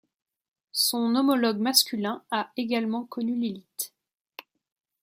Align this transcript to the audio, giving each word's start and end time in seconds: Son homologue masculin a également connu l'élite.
Son 0.71 1.13
homologue 1.15 1.59
masculin 1.59 2.23
a 2.31 2.49
également 2.57 3.05
connu 3.05 3.35
l'élite. 3.35 3.93